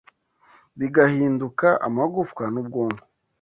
bigahinduka 0.79 1.67
amagufwa 1.87 2.43
n’ubwonko. 2.53 3.03